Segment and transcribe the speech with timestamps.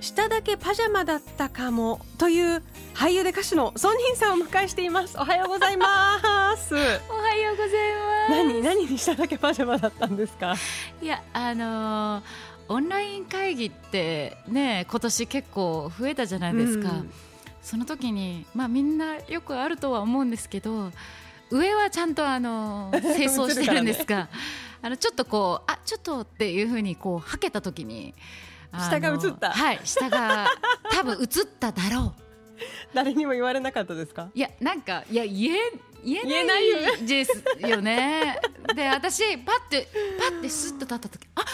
[0.00, 2.62] 下だけパジャマだったかもという
[2.94, 5.18] 俳優で歌手のソンニンさんをお迎えしています。
[5.18, 6.74] おはようございます。
[6.76, 8.30] おはようございます。
[8.30, 10.54] 何何に下だけパジャマだったんですか？
[11.02, 12.22] いやあのー、
[12.68, 17.12] オンライン会議ってね今年結構増えたじゃないですか、うん、
[17.60, 20.92] その時にまあみんなよくあるとは思うんですけど
[21.50, 24.28] 上はちゃんとあの 清掃してるんですが
[24.80, 28.14] あのちょっとこうあちょっとっていうふうにこうはけた時に
[28.72, 29.50] 下が映った。
[29.52, 30.48] はい下が
[30.90, 31.28] 多分映っ
[31.60, 32.22] ただろう。
[32.94, 34.30] 誰にも言われなかったですか？
[34.34, 35.58] いやなんかいや言え
[36.04, 38.38] 言えないですよね。
[38.74, 39.88] で私パッて
[40.18, 41.44] パッてスッと立った時あ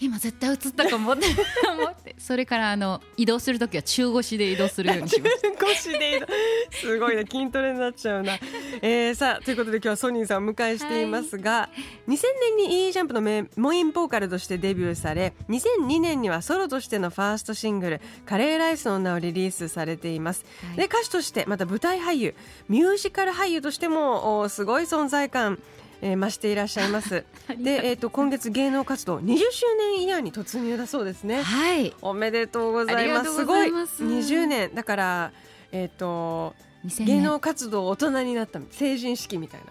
[0.00, 1.26] 今絶対映ったかもって。
[1.70, 2.14] 思って。
[2.18, 5.50] それからあの移動する時は中腰で移動するようにしました。
[5.50, 6.26] 中腰で移動。
[6.70, 8.38] すごいな筋トレになっちゃうな、
[8.82, 11.70] えー、さあということで今日はソニーさんをお迎えしていますが、は
[12.06, 12.22] い、2000
[12.58, 22.34] 年に E ジャンプのメインボーカルとしてデビューされ2002年にはソロとしてのファーストシングル「カレーライスの女」をリリースされています、はい、で歌手としてまた舞台俳優
[22.68, 25.58] ミュージカル俳優としてもすごい存在感
[26.00, 27.24] えー、増していらっしゃいます。
[27.58, 31.42] で、えっ、ー、と今月芸能活動20周年イヤーに突入だそうですね。
[31.42, 31.94] はい。
[32.00, 33.34] おめでとうございます。
[33.34, 35.32] すごい20年だから
[35.72, 36.54] えっ、ー、と
[37.00, 39.66] 芸能活動大人になった成人式みたいな。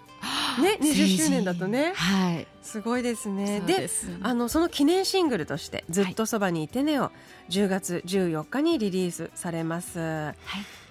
[0.61, 3.87] ね、20周年だとね、はい、すごいですねで
[4.23, 7.11] あのその記念シングルとして「ずっとそばにいてね」を
[7.49, 9.99] 10月14日にリリースされます。
[9.99, 10.35] はい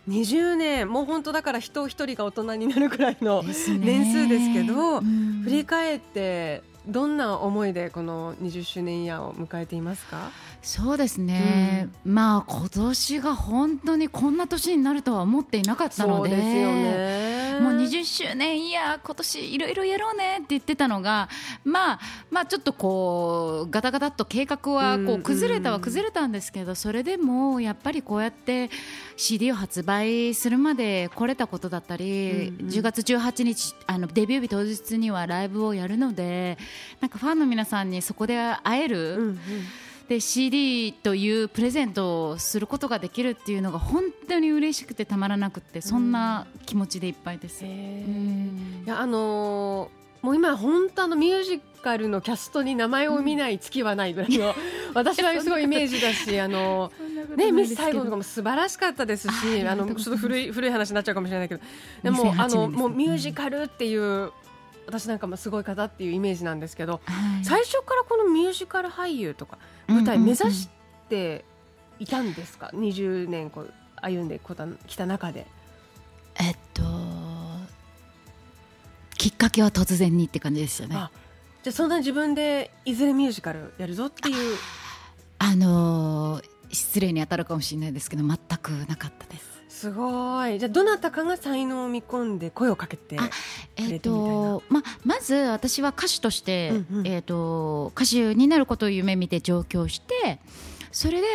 [0.09, 10.31] 20年もう本当だから人一人が大人になるくらいの年数ですけど、振り返ってどんな思いでこの20周年イヤーを迎えていますか？
[10.67, 16.31] そうですね、うん、まあ今年が本当にこんな年になるとは思っていなかったので。
[16.31, 21.31] ですよねもう20周年いや今年いろいろやろうねって言ってたのが
[21.65, 22.01] まあ
[22.31, 28.69] まあちょっとこうガタガタっと計画はこう崩れたは崩れたんですけどそれでもやっぱりこうやって
[29.17, 36.59] CD を発売するまで来れたことだったり、10月18日あのデビュー日当日にはライブをやるので
[37.01, 39.15] なんかファンの皆さんにそこで会える。
[39.15, 39.39] うんうん
[40.09, 47.65] で CD というプレゼントをすることができるっていうのが本当に嬉しくてたまらなくてそんな気持ちでいっぱいです。
[47.65, 47.69] い
[48.87, 54.55] やあのー、もう今本当あのミュージカルのキャストに名前を見ない月はないぐらいの、
[54.95, 56.93] 私はすごいイメージだしあの
[57.37, 61.63] ねミス最後とかも素晴らしかったですしあのちょっと古い古い話になっちゃうかもしれないけど。
[62.03, 64.33] でもあのもうミュージカルっていう
[64.87, 69.59] 私なんかもすごい方っていうイメージなんですけど、はい、最初からこのミュージカル俳優とか
[69.89, 70.69] 舞台目指し
[71.09, 71.45] て
[71.99, 74.41] いたんですか、うんうんうん、20年こう歩んで
[74.87, 75.47] きた中で。
[76.39, 76.83] えっと
[79.17, 81.11] きっかけは突然にって感じでしたね。
[81.63, 84.57] じゃあそんな自分でいずれミュージカルやるぞっていう
[85.39, 89.56] あのー、失礼に当たるかもしれないですけど全くなかったです。
[89.77, 90.59] すごい。
[90.59, 93.19] じゃあどなたかが才能を見込んで声をかけて
[93.77, 100.39] えーとままず私は歌手として、うんうん、えーと、歌手になることを夢見て上京して
[100.93, 101.27] それで、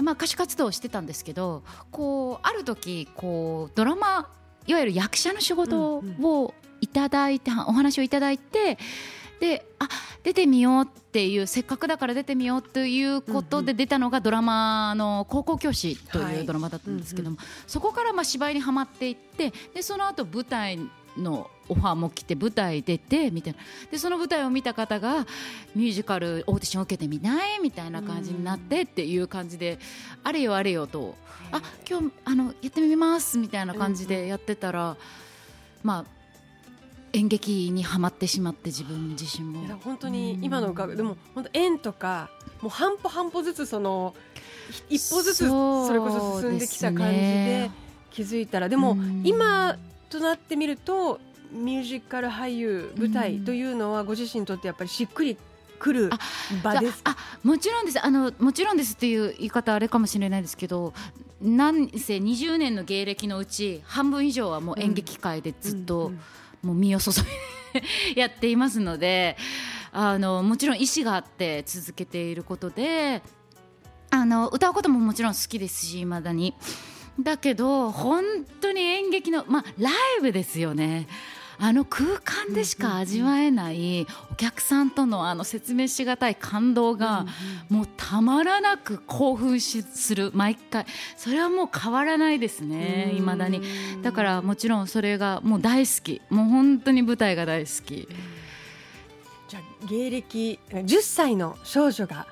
[0.00, 4.30] まあ、歌手活動をしてたんですけどこうある時こうドラマ
[4.66, 8.78] いわゆる役者の仕事をいただいて、うんうん、お話をいただいて
[9.44, 9.88] であ
[10.22, 20.78] 出てみようっていうせっかくだから出てみようということで出たのがドラマの「高校教師」というドラマだったんですけども、そこからまあ芝居にはまっていってでその後舞台
[21.18, 23.58] のオファーも来て舞台出てみたいな。
[23.90, 25.26] でその舞台を見た方が
[25.74, 29.78] ミュージカルオーディション受けてみないみたいな感じになってっていう感じで
[30.22, 31.16] あれよあれよと
[31.52, 34.96] あ今日あのやってみますみたいな感じでやってたら
[35.82, 36.23] まあ
[37.14, 39.78] 演劇にはまってしまって自分自身も。
[39.82, 42.28] 本当に今の伺うでも本当縁とか
[42.60, 44.14] もう半歩半歩ずつその
[44.88, 47.70] 一歩ずつそれこそ進んできた感じで
[48.10, 49.76] 気づいたらでも今
[50.10, 51.20] となってみると
[51.52, 55.36] ミュージカル俳優舞台というのはご自身にとってやっぱりしっくり
[55.78, 56.10] くる
[56.62, 58.04] 場ですあもちろんです。
[58.04, 60.94] あのもちろんですっていう言い方あれかもしれないですけど
[61.40, 66.20] なんせ20年の芸歴のうち半分以上はもう演劇界でずっと、うんうんうん
[66.64, 67.14] もう身を注い
[68.14, 69.36] でやっていますので
[69.92, 73.22] あのもちろん意思があって続けていることで
[74.10, 76.54] あの歌うことももちろん好きですしいまだに。
[77.20, 78.24] だけど本
[78.60, 81.06] 当に演劇のまあライブですよね
[81.58, 87.26] あの空間でしか味わえないお客さんとのあの説明しがたい感動が
[87.68, 90.86] もうたまらなく興奮しする毎回。
[91.16, 93.60] それはもう変わらないですねいまだに。
[94.02, 96.20] だからもちろんそれがもう大好き。
[96.30, 98.08] もう本当に舞台が大好き。
[99.48, 102.26] じゃあ芸歴10歳の少女が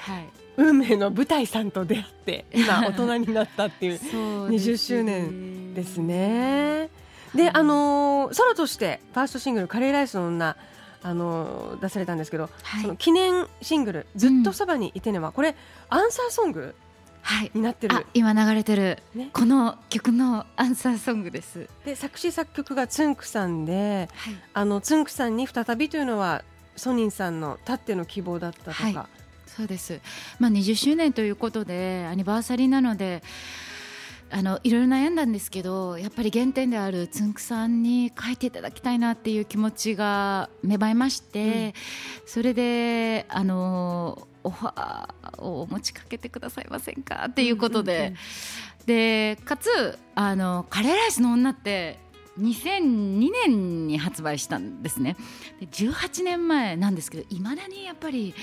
[0.00, 0.28] はい。
[0.56, 3.98] 運命の舞台さんと出会って今大人になったっていう
[4.52, 6.90] 20周年ですね。
[7.34, 10.56] で、あのーソロとしてファーストシングル「カレーライスの女」
[11.04, 12.82] あのー出されたんですけど、はい。
[12.82, 15.56] その記念シングル「ずっとそばにいてねは」これ
[15.88, 16.74] アンサーソング
[17.22, 17.50] はい。
[17.54, 17.96] になってる。
[17.96, 19.30] あ今流れてる、ね。
[19.32, 21.68] この曲のアンサーソングです。
[21.84, 26.42] で作詞作曲がつんくさんではい、あのつんくさんに再びというのは
[26.76, 28.94] ソニンさんのたっての希望だったとか、はい。
[29.46, 30.00] そうです。
[30.38, 33.22] まあ20周年ということでアニバーサリーなので。
[34.34, 41.74] あのいろいろ悩んだんですけどやっぱり原点であるつんくさんに書いていただきたいなっていう気持ちが芽生えまして、
[42.24, 48.16] それであのオファーを持ちかけてくださいませんかっていうことで、うんうんうん
[48.86, 51.98] でかつあのカレーライスの女って
[52.40, 55.16] 2002年に発売したんですね。
[55.60, 58.34] で18年前なんですけどいまだにやっぱり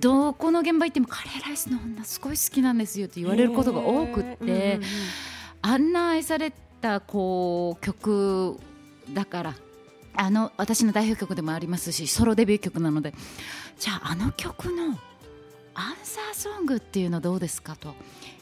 [0.00, 4.82] どこの現場行ってもカレーライスの女すごい好きなんですよって言われることが多くって、うんうん
[5.62, 8.56] あんな愛されたこう曲
[9.12, 9.54] だから
[10.14, 13.12] あの私の代表曲でもありますしソロデビュー曲なので
[13.76, 14.84] じゃああの曲の
[15.74, 17.94] アンサーソングっていうのどうですかと。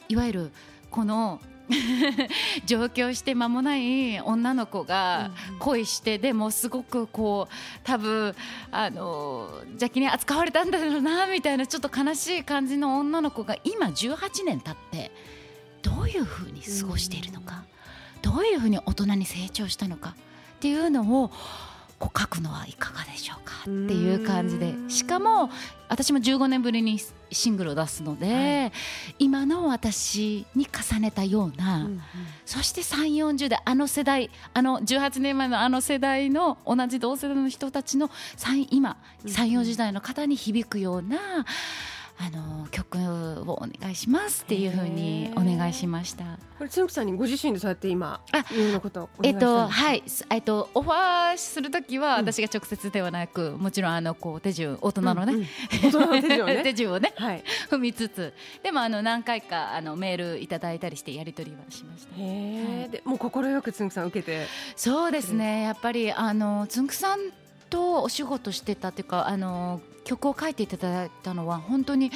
[0.08, 0.52] いわゆる
[0.90, 1.40] この
[2.66, 8.34] 上京して間もない女の子が恋してでもすごくこう多分
[8.70, 15.10] あの邪気に扱われたんだろうなみたいなちょっと悲しい感じの女の子が今18年経って
[15.82, 17.64] どういうふうに過ごしているのか
[18.22, 21.30] どういうふうに大人に成長したのかっていうのを
[21.98, 24.70] こう書くのはいかがでしょうかっていう感じで。
[24.70, 24.90] うん。
[24.90, 25.50] しかも
[25.88, 26.98] 私も15年ぶりに
[27.30, 28.72] シングルを出すので、
[29.18, 32.00] 今の私に重ねたような、うんうん。
[32.46, 41.44] そして3 4 0代あの世代あの18年前のあの世代の同じ同世代の人たちの3今3 4 0代の方に響くような
[42.16, 42.96] あの曲
[43.50, 46.38] をお願いしますっていうふうにお願いしました。
[46.58, 52.24] これつんくさんにご自身でそうやって今あいろんなことえっとはい、すえっとオファーするときはうん。
[52.24, 55.46] 私が直接ではなく、もちろんあのこう手順大人のね、うんうん。
[55.82, 56.62] 大人の手順をね。
[56.62, 57.14] 手順をね。
[57.16, 57.44] はい。
[57.68, 58.32] 踏みつつ。
[58.62, 62.14] でもあの何回かあのメールいただいたりしてやり取りはしました。
[62.16, 62.90] へはえい。
[62.90, 64.46] でもう快くつんくさん受けて
[64.76, 65.62] そうですね。
[65.62, 67.18] やっぱりあのつんくさん
[67.68, 72.10] とお仕事してたっていうかあの曲を書いていただいたのは本当に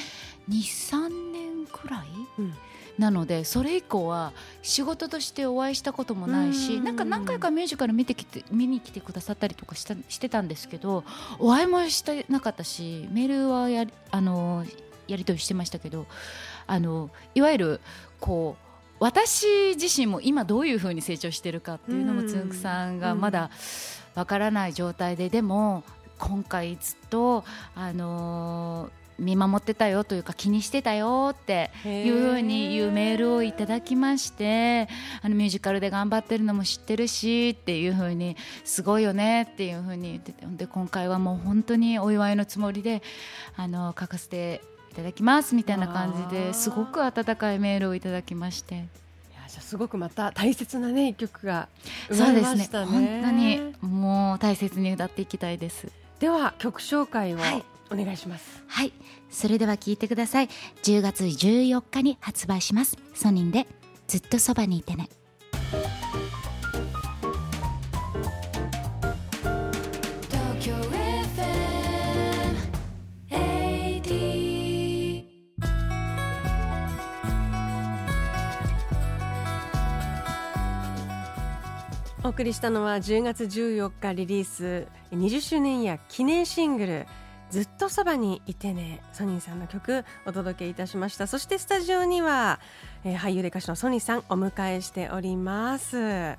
[0.49, 2.07] 23年くらい、
[2.37, 2.53] うん。
[2.97, 6.83] なのでそれ以降は仕事としてお会いしたこともないしうん。
[6.83, 11.05] なんか何回かミュージカル見てきて見に来てくださったりとかしたしてたんですけど
[11.39, 14.65] お会いもしてなかったしメールはやりあの
[15.07, 16.07] やり取りしてましたけど
[16.67, 17.81] あのいわゆる
[18.19, 18.69] こう
[18.99, 23.49] 私自身も今どういうふうに成長してるかっていうのもうんつんくさんがまだ
[24.15, 25.83] わからない状態ででも
[26.19, 27.43] 今回ずっと
[27.75, 34.87] あの見守ってたよというか気にしてたよっていうふうに言うメールをいただきまして
[35.21, 43.01] あのミュージカルで頑張ってるのも知ってるしっていうふうにすごいよねっていうふうに言っててで今回はもう本当にお祝いのつもりで
[43.55, 44.61] あの書かせて
[44.91, 48.75] いただきますみたいな感じですごく温かいメールをいただきまして。
[48.75, 48.85] いや
[49.47, 51.67] じゃあすごくまた大切なね一曲が
[52.09, 52.51] 生まそうですね。
[52.53, 52.85] れましたね。
[52.85, 55.87] 本当にもう大切に歌っていきたいです
[56.19, 57.63] では曲紹介をはい。
[57.91, 58.93] お願いします、はい。
[59.31, 60.47] それでは聞いてください。
[60.83, 62.97] 10月14日に発売します。
[63.15, 63.65] ソニンで
[64.07, 65.09] ずっとそばにいてね
[82.39, 87.05] 送りしたのは10月14日リリース20周年イヤー記念シングル
[87.49, 91.27] ずっとそばにいてねソニーさんの曲お届けいたしました。
[91.27, 92.61] そしてスタジオには、
[93.03, 96.37] えー俳優で歌手のソニーさんお迎えしております、え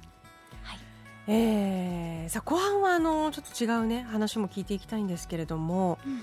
[1.26, 6.22] ーさあ後半はあのちょっと違うね話も聞いていきたいんですけれども、うん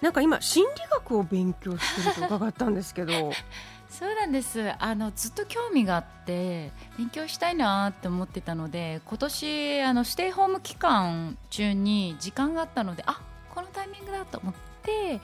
[0.00, 3.32] なんか今心理学を勉強してると伺ったんですけど。
[3.90, 4.72] そうなんです。
[4.80, 13.20] あのずっと興味があって勉強したいなって思ってたので今年あのステイホーム期間中に時間があったのであ
[13.54, 15.20] このタイミングだと思って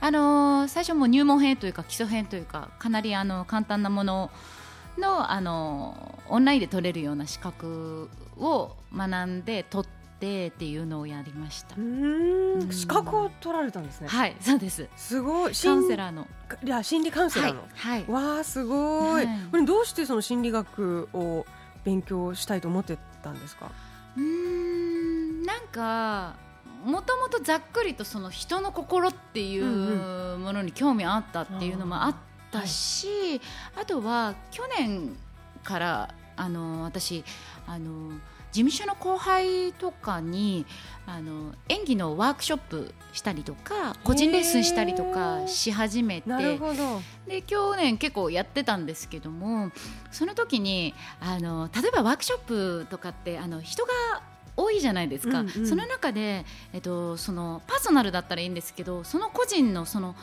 [0.00, 4.30] あの最初も入門編というか基礎編というかかなりあの簡単なもの
[4.98, 11.74] のあのオンラインで取れるような資格を学んで取ってっていうのをやりました。
[11.76, 14.08] うん資格を取られたんですね。
[14.08, 14.88] はい、そうです。
[14.96, 15.54] すごい。
[15.54, 16.28] カウンセラーの。
[16.64, 17.62] いや心理カウンセラーの。
[17.74, 18.04] はい。
[18.08, 19.26] わあすごい。
[19.50, 21.44] これどうしてその心理学を
[21.84, 23.70] 勉強したいと思ってたんですか？
[24.16, 26.34] うんなんか
[26.84, 32.14] もともとざっくりとその人の心っていうものに興味あったっていうのもあっ
[32.50, 33.40] たし、うんうん、
[33.80, 35.16] あとは去年
[35.64, 37.24] からあの私
[37.66, 38.12] あの
[38.52, 40.66] 事務所の後輩とかに
[41.06, 46.58] あの演技のワークショップしたりとか個人レッスンしたりとかし始めて
[47.26, 49.72] で去年結構やってたんですけども
[50.10, 53.90] その時にあの例えばワークショップとかってあの人が
[54.56, 56.44] 多いじゃないですか、うんうん、その中で、
[56.74, 60.14] えっと、そのパーソナルだったらいいんですけどその個人のその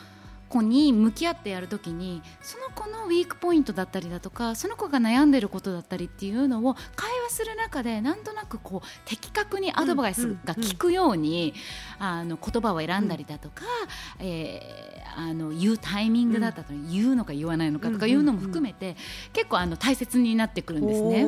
[0.50, 11.54] 子に向き合ってやるときにその子のウィークポイントだったりだとかその子が悩んでることだったりっていうのを会話する中でなんとなくこう的確にアドバイスが効くように、
[11.98, 13.62] あの言葉を選んだりだとか、
[14.18, 18.96] うん、えー、あの言うタイミングだったと、うん、言うのか言わないのかとかいうのも含めて、
[19.32, 21.24] 結構あの大切になってくるんですね。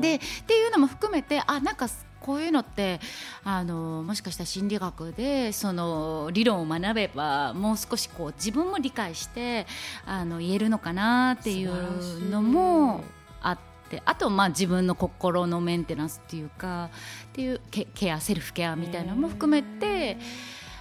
[0.00, 1.88] でっていうのも含めてあなんか
[2.20, 3.00] こういうのって
[3.44, 9.66] あのもしかしたら心理学でその理論を学べばもう少しこう自分も理解して
[10.04, 13.04] あの言えるのかなっていうのも
[13.40, 13.58] あっ
[13.90, 16.90] てあとまあ自分の心のメンテナンスっていうか
[17.28, 20.18] っていうケアセルフケアみたいなのも含めて。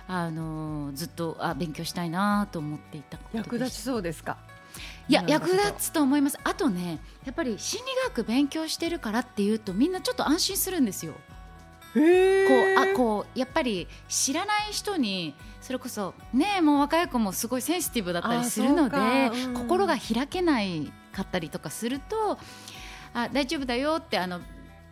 [0.10, 4.38] あのずっとあ勉強したいなと思っていた役立ちそうですか？
[5.10, 6.40] いや役立つと思います。
[6.46, 11.14] あとねやっぱり心理学勉強してるからっていうとみんなちょっと安心するんですよ
[12.48, 18.98] こうあこうやっぱり知らない人にそれこそねもう若い子もすごいセンシティブだったりするので、
[19.46, 22.38] うん、心が開けないかったりとかすると
[23.14, 24.40] あ大丈夫だよってあの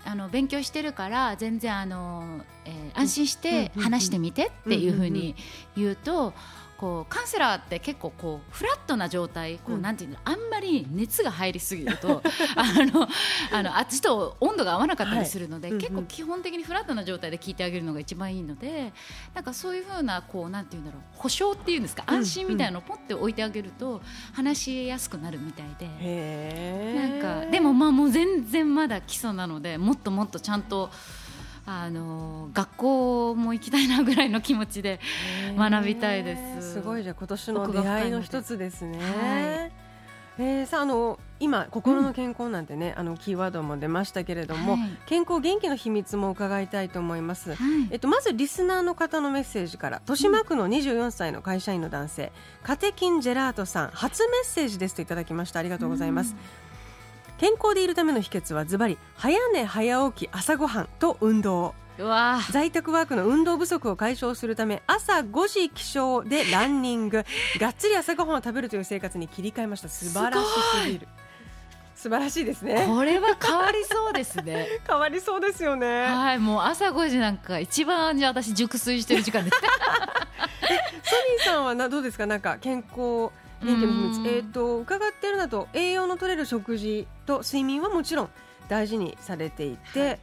[0.04, 5.36] あの勉強してるから全然あの、えー、安心して話してみてっていうふうに
[5.76, 6.34] 言うと。
[6.78, 12.22] こうカウンセラーって結構こうフラットな状態こう、なんていうのあんまり熱が入りすぎると
[12.56, 13.08] あの
[13.52, 18.94] あのあっちと温度が合わなかったりするので、はい、結構基本的にフラットな状態で聞いてあげるのが一番いいので
[19.34, 24.02] なんかそういうふうなこうなんていうんだろう保証っていうんですか安心みたいなのをポッて置いてあげると
[24.34, 30.90] 話しやすくなるみたいで、なんかでもまあもう全然まだ基礎なのでもっともっとちゃんと。
[31.66, 35.00] あの学校も行きたいなぐらいの気持ちで
[35.58, 36.74] 学びたいです。
[36.74, 39.00] すごいじゃ今年の出会いの一つですね。
[39.00, 39.86] はい。
[40.38, 47.58] えー、さああの今心の健康なんてね、うん、あのキーワードも出ましたけれども、はい、健康元気の秘密も伺いたいと思います、はい、
[47.92, 52.30] えっとまずリスナーの方のメッセージから豊島区の24歳の会社員の男性、うん、
[52.64, 55.60] カテキンジェラートさん初メッセージですといただきました。
[55.60, 56.65] ありがとうございます、うん
[57.38, 61.74] 健康でいるための秘訣はズバリ早寝早起き朝ごはんと運動。
[62.52, 67.24] 在宅ワークの運動不足を解消するため朝5時起床でランニング。
[67.60, 69.90] がっつり朝ごはんを食べるという生活に切り替えました。
[69.90, 70.48] 素晴らし
[70.84, 71.08] すぎる。
[71.96, 72.86] 素晴らしいですね。
[72.88, 74.68] これは変わりそうですね。
[74.88, 76.04] 変わりそうですよね。
[76.06, 79.58] はいもう朝5時なんか一番じゃ私熟睡してる時間です。
[79.60, 79.64] ソ
[81.38, 82.26] ニーさんはなどうですか？
[82.26, 83.30] なんか健康
[83.64, 88.30] 元気の秘密、えーと、伺っているなと栄養の取れる食事と睡眠はもちろん
[88.68, 90.20] 大事にされていて、はいはい、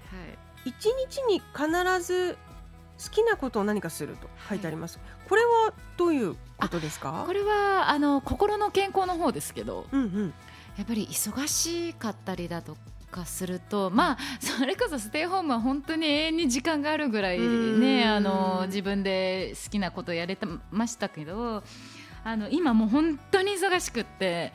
[0.67, 0.73] 1
[1.09, 2.37] 日に必ず
[3.03, 7.25] 好きなことを何かすると書いてあります、はい、これはどういうことですか？
[7.27, 10.35] これはあの心の健康の方ですけど、うんうん、
[10.77, 12.77] やっぱり忙しかったりだと
[13.11, 21.65] かするとまあそれこそステイホームは本当に永遠に時間があるぐらいねあの自分で好きなことやれてましたけど
[22.25, 24.53] あの今もう本当に忙しくって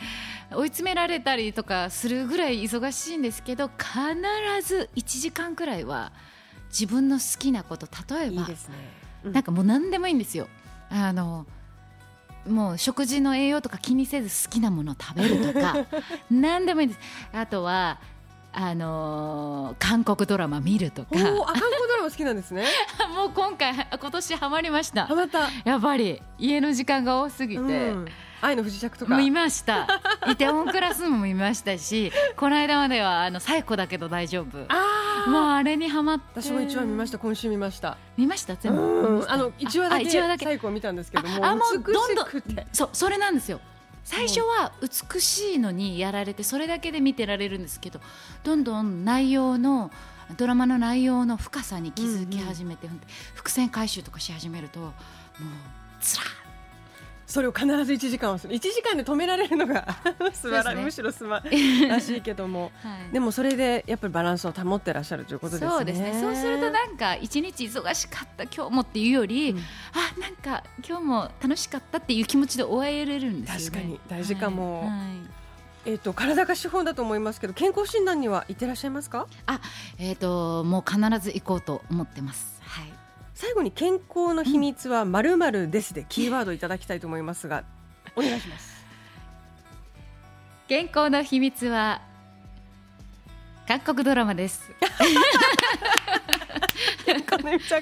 [0.52, 6.12] 追い詰められたりとかするぐらい忙しいんですけど必ず1時間くらいは
[6.70, 8.56] 自分の好きなこと例えば、ね
[9.24, 10.48] うん、なんかもう何でもいいんですよ。
[10.90, 11.46] あの
[12.48, 15.76] もう食事の栄養とか気にせず好きなものを食べるとか
[16.32, 17.02] 何でもいいんです
[17.34, 18.00] あとは
[18.54, 21.10] あのー、韓国ドラマ見るとか。
[21.12, 22.66] あ、韓国ドラマ好きなんですね。
[23.14, 25.06] もう今回今年ハマりました。
[25.08, 25.50] ハマった。
[25.66, 27.62] やっぱり家の時間が多すぎて。
[27.62, 28.06] うん。
[28.40, 29.18] 愛の不時着とか。
[29.18, 29.88] 見ました。
[30.30, 34.66] イテウォンクラスも見ましたしこの間まではあの最古だけど大丈夫。
[34.70, 36.42] あもうあれにハマって。
[36.42, 37.18] 私も一話見ました。
[37.18, 37.98] 今週見ました。
[38.16, 38.56] 見ました？
[38.56, 39.26] 全部。
[39.28, 40.00] あの一話だ
[40.38, 42.28] け最古見たんですけどもあもうどんどん
[42.72, 43.60] そうそれなんですよ。
[44.04, 48.00] 最初は美しいのにやられてそれだけで見てられるんですけど
[48.46, 49.92] どんどん内容の
[50.36, 53.02] ドラマの内容の深さに気づき始めて、うんうん、
[53.34, 54.92] 伏線回収とかし始めるともう
[56.02, 56.24] つら
[57.28, 58.56] それを必ず1時間をする。
[58.56, 59.86] 1時間で止められるのが
[60.32, 61.44] 素晴ら、ね、むしろすま
[61.90, 65.70] らしいけども、はい、でもそれでやっぱりバランスを保ってらっしゃるということですね。
[65.70, 66.22] そうですね。
[66.22, 73.78] そうするとなんか一日忙しかった今日もっていうより、うん、あなんか今日も楽しかったっていう気持ちで終えれるんですよね。
[73.78, 74.00] 確かに。
[74.08, 74.98] 大事かも、はいはい
[75.88, 79.25] えーと、体が資本だと思いますけど健康診断には行ってらっしゃいますか？
[79.46, 79.62] あ、
[79.98, 82.62] えーと、もう必ず行こうと思ってます。
[82.62, 82.91] はい
[83.34, 87.63] 最後に健康の秘密はまるまるですでキーワードいただきたいと思いますが、
[88.15, 88.84] お願いします。
[90.67, 92.01] 健康の秘密は
[93.67, 94.70] 韓国ドラマです。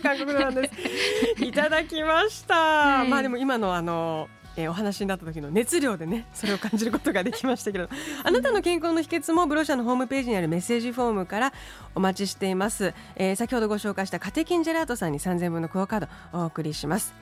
[0.03, 0.69] 韓国ドラマで
[1.37, 1.43] す。
[1.43, 2.55] いただきました。
[2.55, 7.89] はい、まあでも今のあのえー、お話になった時の熱量でねそれを感じることができましたけど
[8.23, 11.53] あなたの健康の秘訣もブロシャのホームページにあるメッセージフォームから
[11.93, 17.13] お待ちしています、えー、先ほどご紹介したカテキンジェラートさんに3000分のクオカードお送りします。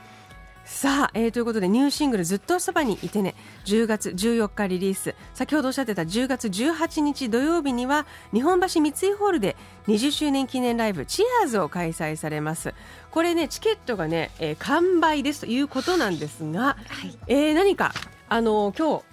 [0.65, 3.35] さあ、えー、ということでニューシングル「ずっとそばにいてね」
[3.65, 5.13] 10月14日リリース。
[5.33, 12.73] 先ほどおっしゃってた10月18日土曜日には日本橋三井ホールで20周年記念ライブ「チアーズ」を開催されます。
[13.11, 17.93] これねチケットがね、えー、完売ですということなんですが、はい、えー、何か
[18.29, 19.03] あのー、今日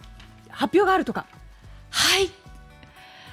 [0.51, 1.27] 発表があるとか。
[1.91, 2.31] はい。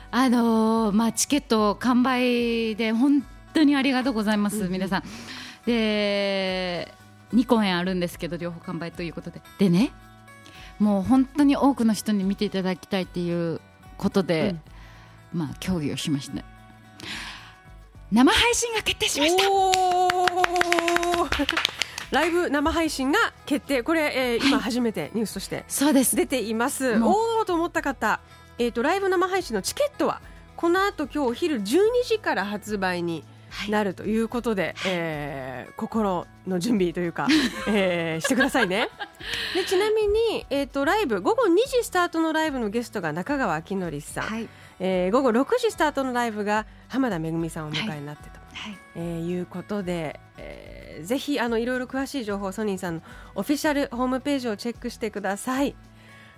[0.10, 5.04] あのー、まあチケット完売で本当にありがとうございます、うん、皆さん。
[5.66, 6.94] で
[7.34, 9.42] 2公演あるんですけど両方完売ということで。
[9.60, 9.92] でね
[10.80, 13.62] もう本当に多くの人に見ていただきたいっていう
[13.98, 14.56] ことで、
[15.34, 16.44] うん、まあ協議をしました
[18.12, 19.44] 生配信が決定しました。
[22.12, 23.84] ライブ生配信が決定。
[23.84, 26.16] これ、えー、今初めてニュースとしてそうです。
[26.16, 26.98] 出ています。
[27.02, 28.22] おおと思った方、
[28.58, 30.22] えーと、ライブ生配信のチケットは
[30.56, 31.66] この後今日お昼12
[32.06, 33.26] 時から発売に
[33.70, 37.28] なるということで、はい、えー、心の準備というか、
[37.68, 38.90] えー、してくださいね。
[39.54, 44.48] でちなみに、えーと、ライブ午後2時スタートのライブのゲストが中川明則さん、はい、
[44.80, 53.02] えー、午後6時スタートのライブが濱田めぐみさんをお迎えになってと、はい、えー、いうことで、えー、ぜひあのいろいろ詳しい情報ソニーさんの
[53.36, 55.76] オフィシャルホームページをチェックしてください。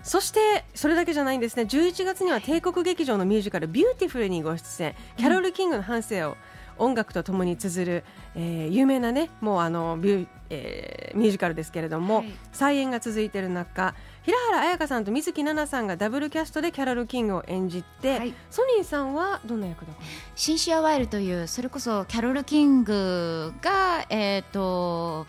[0.03, 1.63] そしてそれだけじゃないんですね。
[1.63, 4.95] 11月には帝国劇場のミュージカル「ビューティフル」にご出演。
[5.17, 6.38] キャロル・キングの半生を
[6.79, 8.03] 音楽とともに綴る、
[8.35, 19.93] えー、有名なねもうあのビュー、えー、ミュージカルですけれども、はい、再演が続いている中平原綾香さんと水樹奈々さんがダブルキャストでキャロル・キングを演じて、はい、ソニーさんはどんな役だ
[20.35, 25.25] シンシア・ワイルというそれこそキャロル・キングが、えーと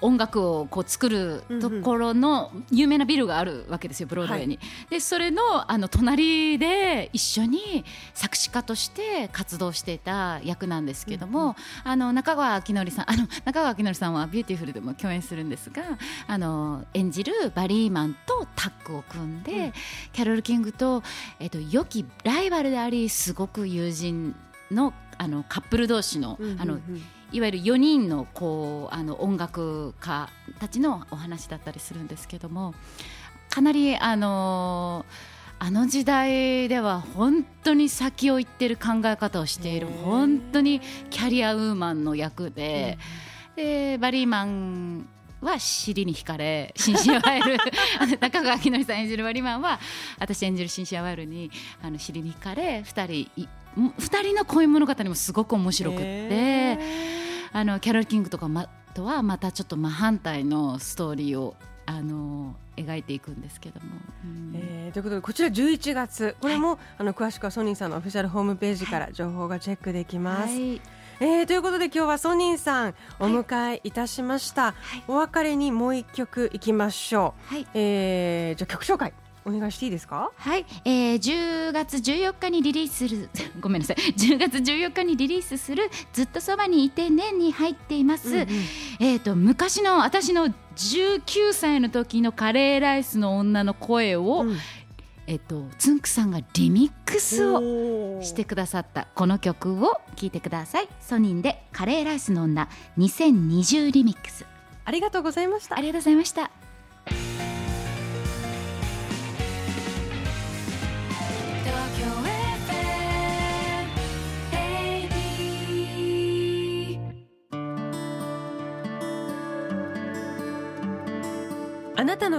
[0.00, 4.56] 音楽をこう作るところの有名なビルがあるわけですよブロードウェイに。
[4.56, 7.84] はい、でそれのあの隣で一緒に
[8.14, 15.82] 作詞家として活動していた役なんですけども、うんうん、あの中川晃教さん あの中川晃教さんは「ビューティフル」でも共演するんですが
[16.26, 19.72] あの演じるバリーマンとタッグを組んで、うん、
[20.12, 21.02] キャロル・キングと,、
[21.40, 24.34] えーと、良きライバルでありすごく友人
[24.70, 26.78] のあのカップル同士の,、あの
[27.32, 32.74] いわゆる4人のこうあの音楽家たちのお話だったりするんですけども
[33.50, 35.04] かなりあの
[35.60, 42.98] あの時代では本当に先を行ってる考え方をしている本当にキャリアウーマンの役で,、
[43.56, 45.08] でバリーマン
[45.40, 47.56] は尻に惹かれシンシアワイル
[48.20, 49.80] 中川明則さん演じるバリーマンは
[50.18, 51.50] 私演じるシンシアワイルに
[51.82, 56.78] あの尻に惹かれ2人2人の恋物語もすごく面白くって
[57.52, 61.54] あのキャロル・キングとか、ま、とはまたちょっと真反対のストーリーを
[61.86, 63.86] あの描いていくんですけども。
[64.24, 70.52] うん、えー、ということでこちら11月これも、はい、あの詳しくはソニーさんのオフィシャルホームページから情報がチェックできます。
[70.52, 70.80] はい。
[71.20, 79.12] えー、ということで今日はソニーさんお迎えいたしました、はい、お別れにもう一曲いきましょう、はい、えー、じゃ曲紹介
[79.48, 80.30] お願いしていいですか？
[80.36, 83.28] はい、えー、10月14日にリリースする
[83.60, 83.96] ごめんなさい。
[83.96, 88.48] 10月14日にリリースする「ずっとそばにいてね」に入っています、うんうん、
[89.00, 94.56] えーと、昔の私の19歳の時のカレーライスの女の声を、うん。
[95.30, 100.88] えっと、つんくさんがリミックスをしてくださったこの曲を聴いてください。
[101.02, 104.46] ソニンでカレーライスの女2020リミックス。
[104.86, 105.76] ありがとうございました。
[105.76, 106.50] ありがとうございました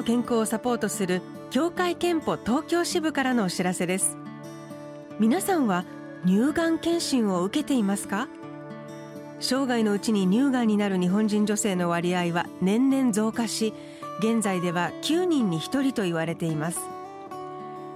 [0.10, 4.17] 健康をサポートする協会憲法東京支部からのお知らせです。
[5.19, 5.86] 皆さんは
[6.26, 8.28] 乳がん検診を受けていますか？
[9.39, 13.72] 生涯のうちに乳がんになる日本人女性の割合は年々増加し
[14.17, 16.80] 現在では9人に1人と言われています。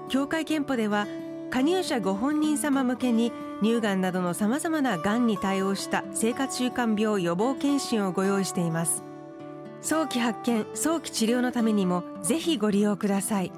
[0.08, 1.08] 協会憲法では
[1.50, 3.32] 加入者ご本人様向けに
[3.64, 9.04] 乳がんなどのさまざまながんに対応した生活習慣病予防検診をご用意しています。
[9.84, 13.52] 早期発見早期治療のためにもぜひご利用ください。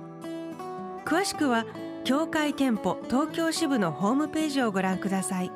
[1.05, 1.65] 詳しくは
[2.03, 5.51] 協会けんぽ東京支部のホームページをご覧ください。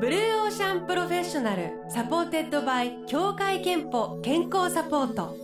[0.00, 5.36] Blue Ocean Professional supported by 協会けんぽ健康サポート。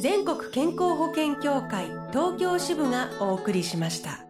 [0.00, 4.25] 全国健康保険協会東京支部がお送りしました。